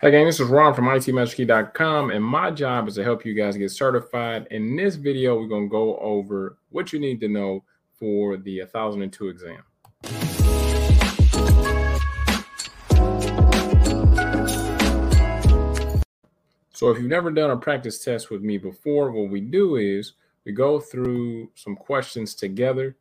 [0.00, 3.56] Hey, gang, this is Ron from ITMasterKey.com, and my job is to help you guys
[3.56, 4.46] get certified.
[4.52, 7.64] In this video, we're going to go over what you need to know
[7.98, 9.64] for the 1002 exam.
[16.70, 20.12] So, if you've never done a practice test with me before, what we do is
[20.44, 22.96] we go through some questions together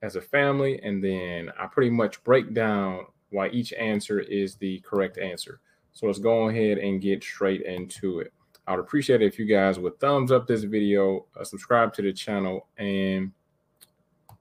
[0.00, 4.78] as a family, and then I pretty much break down why each answer is the
[4.86, 5.58] correct answer.
[5.96, 8.30] So let's go ahead and get straight into it.
[8.66, 12.02] I would appreciate it if you guys would thumbs up this video, uh, subscribe to
[12.02, 13.32] the channel, and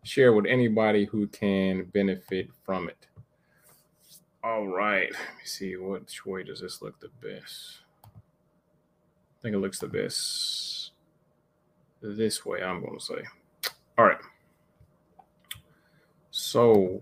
[0.03, 3.07] share with anybody who can benefit from it.
[4.43, 7.83] All right, let me see which way does this look the best.
[8.03, 10.91] I think it looks the best
[12.01, 13.23] this way, I'm going to say.
[13.97, 14.19] All right.
[16.31, 17.01] So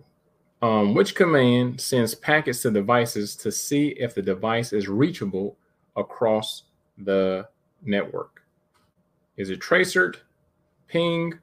[0.64, 5.58] um, which command sends packets to devices to see if the device is reachable
[5.98, 6.64] across
[7.00, 7.46] the
[7.84, 8.44] network?
[9.36, 10.16] Is it tracert,
[10.88, 11.34] ping,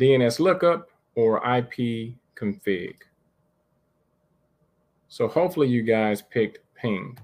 [0.00, 2.94] DNS lookup, or IP config?
[5.08, 7.18] So hopefully you guys picked ping.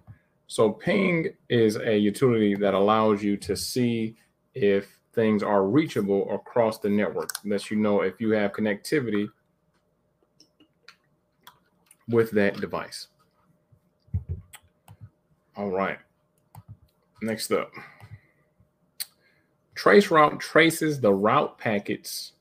[0.48, 4.16] So ping is a utility that allows you to see
[4.52, 7.30] if things are reachable across the network.
[7.42, 9.28] Lets you know if you have connectivity
[12.12, 13.08] with that device.
[15.56, 15.98] All right.
[17.20, 17.72] Next up.
[19.74, 22.32] Traceroute traces the route packets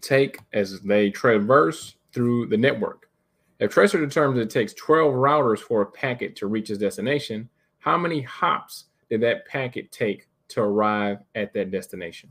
[0.00, 3.08] take as they traverse through the network.
[3.58, 7.98] If Tracer determines it takes 12 routers for a packet to reach its destination, how
[7.98, 12.30] many hops did that packet take to arrive at that destination?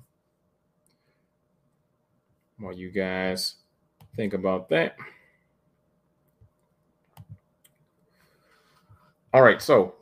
[2.58, 3.56] While you guys
[4.16, 4.96] think about that.
[9.34, 9.62] All right.
[9.62, 9.96] So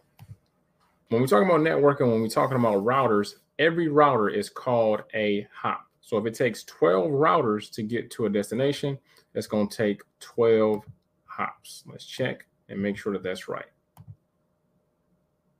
[1.10, 5.48] when we're talking about networking, when we're talking about routers, every router is called a
[5.54, 5.86] hop.
[6.02, 8.98] So if it takes 12 routers to get to a destination,
[9.34, 10.84] it's going to take 12
[11.26, 11.84] hops.
[11.86, 13.66] Let's check and make sure that that's right.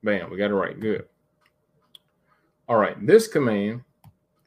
[0.04, 0.80] Bam, we got it right.
[0.80, 1.06] Good.
[2.70, 2.96] All right.
[3.06, 3.82] This command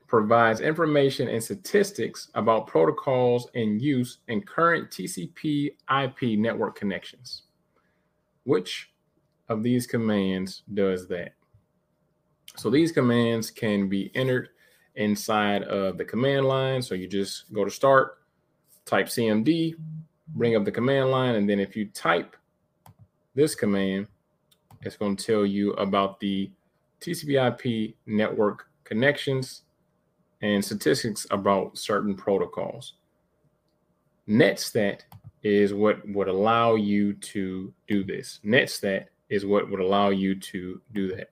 [0.06, 5.72] provides information and statistics about protocols in use in current TCP
[6.04, 7.42] IP network connections.
[8.44, 8.89] Which
[9.50, 11.34] of these commands does that.
[12.56, 14.48] So these commands can be entered
[14.94, 16.80] inside of the command line.
[16.80, 18.18] So you just go to start,
[18.86, 19.74] type CMD,
[20.28, 22.36] bring up the command line, and then if you type
[23.34, 24.06] this command,
[24.82, 26.50] it's going to tell you about the
[27.00, 29.62] TCP/IP network connections
[30.42, 32.94] and statistics about certain protocols.
[34.28, 35.00] Netstat
[35.42, 38.40] is what would allow you to do this.
[38.44, 41.30] Netstat is what would allow you to do that.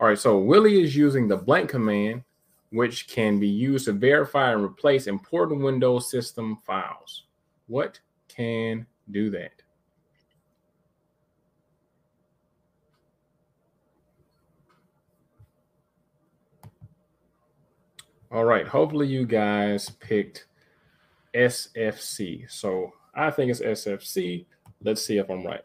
[0.00, 2.24] All right, so Willie is using the blank command,
[2.70, 7.24] which can be used to verify and replace important Windows system files.
[7.68, 9.52] What can do that?
[18.32, 20.46] All right, hopefully you guys picked
[21.36, 22.50] SFC.
[22.50, 24.46] So I think it's SFC.
[24.82, 25.62] Let's see if I'm right.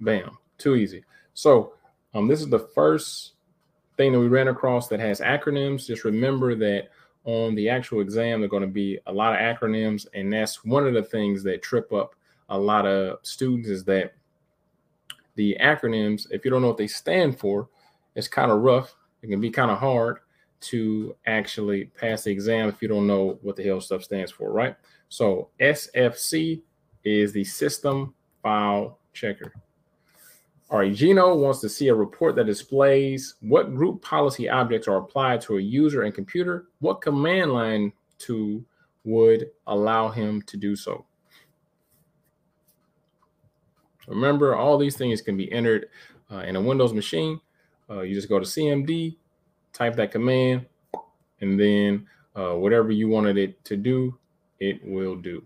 [0.00, 0.38] Bam.
[0.58, 1.04] Too easy.
[1.34, 1.74] So
[2.14, 3.32] um, this is the first
[3.96, 5.86] thing that we ran across that has acronyms.
[5.86, 6.88] Just remember that
[7.24, 10.64] on the actual exam, there are going to be a lot of acronyms, and that's
[10.64, 12.14] one of the things that trip up
[12.48, 14.14] a lot of students is that
[15.36, 17.68] the acronyms, if you don't know what they stand for,
[18.14, 18.94] it's kind of rough.
[19.22, 20.18] It can be kind of hard
[20.60, 24.52] to actually pass the exam if you don't know what the hell stuff stands for,
[24.52, 24.76] right?
[25.08, 26.62] So SFC
[27.04, 29.52] is the system file checker.
[30.70, 34.98] All right, Gino wants to see a report that displays what group policy objects are
[34.98, 36.66] applied to a user and computer.
[36.78, 38.64] What command line to
[39.02, 41.04] would allow him to do so?
[44.06, 45.88] Remember, all these things can be entered
[46.30, 47.40] uh, in a Windows machine.
[47.90, 49.16] Uh, you just go to CMD,
[49.72, 50.66] type that command,
[51.40, 52.06] and then
[52.36, 54.16] uh, whatever you wanted it to do,
[54.60, 55.44] it will do.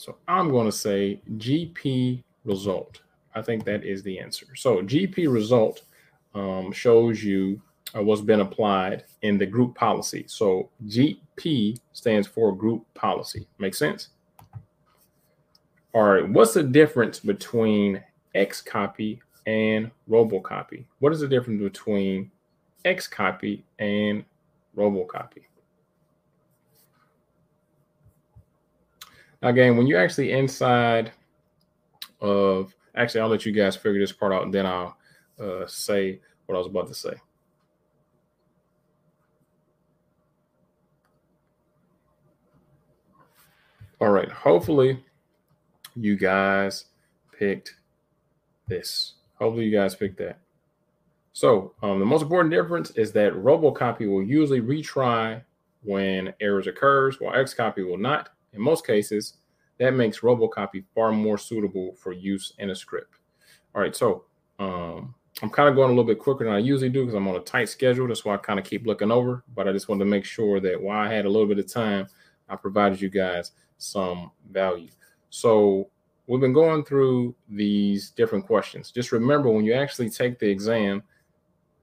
[0.00, 3.02] So I'm going to say GP result.
[3.34, 4.46] I think that is the answer.
[4.56, 5.82] So GP result
[6.34, 7.60] um, shows you
[7.94, 10.24] uh, what's been applied in the group policy.
[10.26, 13.46] So GP stands for group policy.
[13.58, 14.08] Make sense?
[15.92, 16.26] All right.
[16.26, 18.02] What's the difference between
[18.34, 20.86] X copy and robocopy?
[21.00, 22.30] What is the difference between
[22.86, 24.24] X copy and
[24.74, 25.42] robocopy?
[29.42, 31.12] Again, when you're actually inside
[32.20, 34.96] of, actually, I'll let you guys figure this part out and then I'll
[35.40, 37.14] uh, say what I was about to say.
[44.00, 44.30] All right.
[44.30, 45.04] Hopefully,
[45.94, 46.86] you guys
[47.38, 47.76] picked
[48.66, 49.14] this.
[49.38, 50.38] Hopefully, you guys picked that.
[51.32, 55.42] So, um, the most important difference is that RoboCopy will usually retry
[55.82, 58.30] when errors occurs, while Xcopy will not.
[58.52, 59.34] In most cases,
[59.78, 63.14] that makes RoboCopy far more suitable for use in a script.
[63.74, 64.24] All right, so
[64.58, 67.28] um, I'm kind of going a little bit quicker than I usually do because I'm
[67.28, 68.06] on a tight schedule.
[68.06, 69.44] That's why I kind of keep looking over.
[69.54, 71.72] But I just wanted to make sure that while I had a little bit of
[71.72, 72.06] time,
[72.48, 74.90] I provided you guys some value.
[75.30, 75.88] So
[76.26, 78.90] we've been going through these different questions.
[78.90, 81.02] Just remember when you actually take the exam,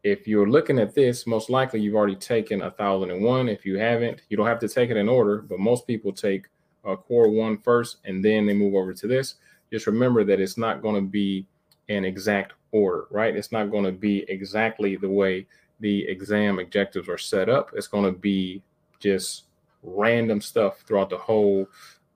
[0.03, 3.49] if you're looking at this, most likely you've already taken a thousand and one.
[3.49, 6.47] If you haven't, you don't have to take it in order, but most people take
[6.85, 9.35] a core one first and then they move over to this.
[9.71, 11.45] Just remember that it's not going to be
[11.89, 13.35] an exact order, right?
[13.35, 15.47] It's not going to be exactly the way
[15.79, 17.71] the exam objectives are set up.
[17.75, 18.61] It's going to be
[18.99, 19.45] just
[19.83, 21.67] random stuff throughout the whole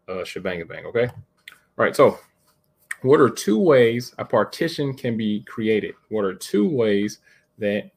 [0.07, 0.85] uh, shebang bang.
[0.85, 1.07] Okay.
[1.07, 1.95] All right.
[1.95, 2.19] So,
[3.01, 5.95] what are two ways a partition can be created?
[6.09, 7.19] What are two ways
[7.57, 7.89] that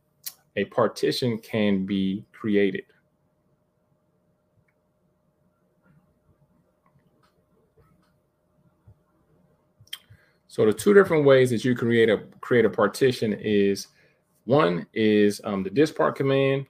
[0.56, 2.84] a partition can be created?
[10.54, 13.88] So the two different ways that you create a create a partition is
[14.44, 16.66] one is um, the diskpart command.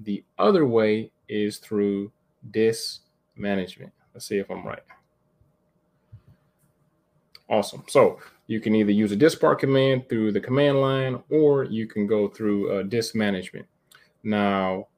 [0.00, 2.10] The other way is through
[2.50, 3.02] disk
[3.36, 3.92] management.
[4.12, 4.82] Let's see if I'm right.
[7.48, 7.84] Awesome.
[7.86, 8.18] So
[8.48, 12.26] you can either use a diskpart command through the command line, or you can go
[12.26, 13.66] through uh, disk management.
[14.24, 14.88] Now,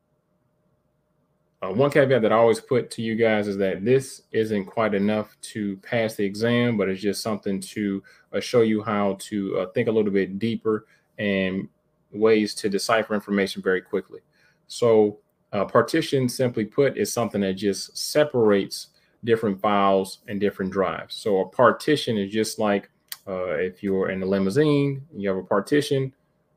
[1.63, 4.95] uh, one caveat that I always put to you guys is that this isn't quite
[4.95, 8.03] enough to pass the exam, but it's just something to
[8.38, 10.87] show you how to uh, think a little bit deeper
[11.19, 11.69] and
[12.12, 14.21] ways to decipher information very quickly.
[14.69, 15.19] So,
[15.53, 18.88] uh, partition, simply put, is something that just separates
[19.25, 21.17] different files and different drives.
[21.17, 22.88] So, a partition is just like
[23.27, 26.12] uh, if you're in a limousine, you have a partition,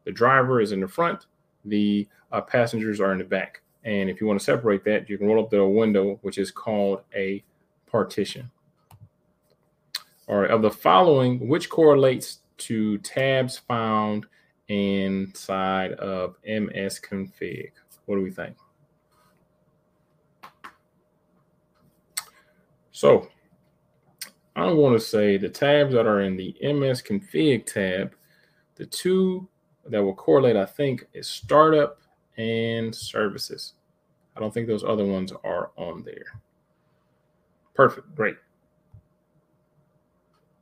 [0.05, 1.25] the driver is in the front,
[1.65, 3.61] the uh, passengers are in the back.
[3.83, 6.51] And if you want to separate that, you can roll up the window, which is
[6.51, 7.43] called a
[7.85, 8.49] partition.
[10.27, 14.25] All right, of the following, which correlates to tabs found
[14.69, 17.71] inside of MS config?
[18.05, 18.55] What do we think?
[22.91, 23.27] So
[24.55, 28.15] I'm going to say the tabs that are in the MS config tab,
[28.75, 29.47] the two
[29.87, 31.99] that will correlate, I think, is startup
[32.37, 33.73] and services.
[34.35, 36.39] I don't think those other ones are on there.
[37.73, 38.15] Perfect.
[38.15, 38.37] Great.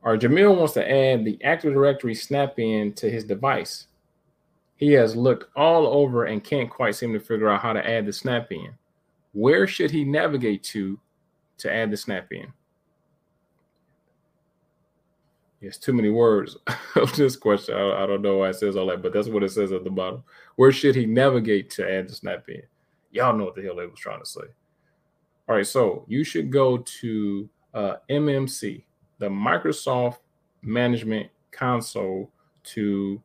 [0.02, 3.86] Our Jamil wants to add the Active Directory snap-in to his device.
[4.76, 8.06] He has looked all over and can't quite seem to figure out how to add
[8.06, 8.72] the snap-in.
[9.32, 10.98] Where should he navigate to
[11.58, 12.52] to add the snap-in?
[15.60, 16.56] It's too many words
[16.96, 17.76] of this question.
[17.76, 19.84] I, I, don't know why it says all that, but that's what it says at
[19.84, 20.24] the bottom.
[20.56, 22.62] Where should he navigate to add the snap in?
[23.12, 24.40] Y'all know what the hell they was trying to say.
[25.48, 28.82] All right, so you should go to uh, MMC,
[29.22, 30.18] the Microsoft
[30.62, 32.28] Management Console,
[32.64, 33.22] to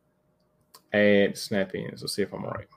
[0.94, 2.02] add snap-ins.
[2.02, 2.68] Let's see if I'm right.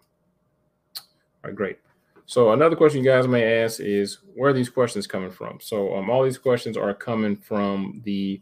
[0.97, 1.03] All
[1.45, 1.79] right, great.
[2.25, 5.59] So another question you guys may ask is where are these questions coming from?
[5.61, 8.41] So um, all these questions are coming from the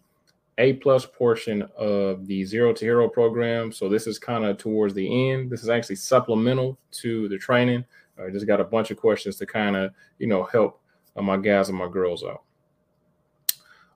[0.58, 3.72] a plus portion of the zero to hero program.
[3.72, 5.50] So this is kind of towards the end.
[5.50, 7.84] This is actually supplemental to the training.
[8.16, 10.80] I just got a bunch of questions to kind of, you know, help
[11.16, 12.42] uh, my guys and my girls out.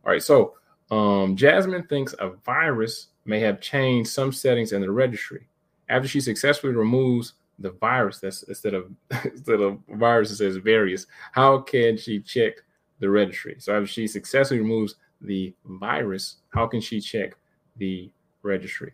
[0.04, 0.22] All right.
[0.22, 0.54] So
[0.92, 5.48] um, Jasmine thinks a virus may have changed some settings in the registry.
[5.88, 8.92] After she successfully removes the virus, that's instead of
[9.24, 11.06] instead of virus, it says various.
[11.32, 12.56] How can she check
[12.98, 13.56] the registry?
[13.58, 17.36] So after she successfully removes the virus, how can she check
[17.76, 18.10] the
[18.42, 18.92] registry?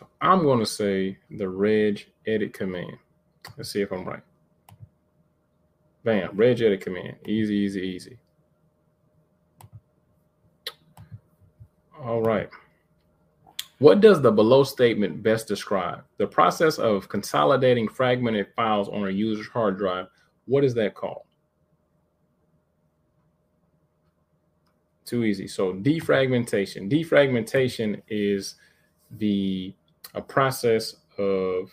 [0.00, 2.96] So I'm going to say the reg edit command.
[3.58, 4.22] Let's see if I'm right.
[6.04, 7.16] Bam, reg edit command.
[7.26, 8.18] Easy, easy, easy.
[12.02, 12.48] All right.
[13.78, 16.02] What does the below statement best describe?
[16.16, 20.06] The process of consolidating fragmented files on a user's hard drive.
[20.46, 21.24] What is that called?
[25.04, 25.46] Too easy.
[25.46, 26.90] So defragmentation.
[26.90, 28.54] Defragmentation is
[29.18, 29.74] the
[30.14, 31.70] a process of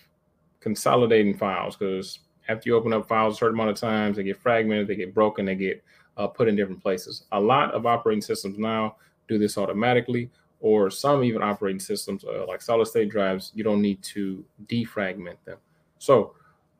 [0.59, 4.41] consolidating files because after you open up files a certain amount of times, they get
[4.41, 5.83] fragmented, they get broken, they get
[6.17, 7.25] uh, put in different places.
[7.31, 8.95] A lot of operating systems now
[9.27, 10.29] do this automatically,
[10.59, 15.37] or some even operating systems uh, like solid state drives, you don't need to defragment
[15.45, 15.57] them.
[15.99, 16.33] So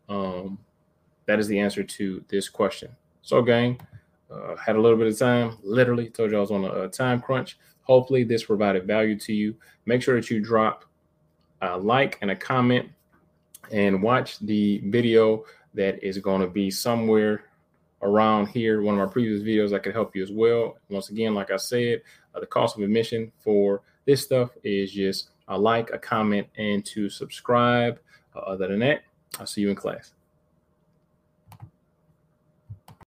[0.09, 0.57] um,
[1.25, 2.89] that is the answer to this question.
[3.21, 3.79] So, gang,
[4.31, 5.57] uh, had a little bit of time.
[5.61, 7.57] Literally told you I was on a, a, time crunch.
[7.81, 9.55] Hopefully, this provided value to you.
[9.85, 10.85] Make sure that you drop
[11.61, 12.89] a like and a comment
[13.71, 17.45] and watch the video that is going to be somewhere
[18.01, 18.81] around here.
[18.81, 20.77] One of our previous videos that could help you as well.
[20.89, 22.01] Once again, like I said,
[22.33, 26.85] uh, the cost of admission for this stuff is just a like, a comment, and
[26.85, 27.99] to subscribe.
[28.35, 29.03] Uh, other than that,
[29.39, 30.13] I'll see you in class.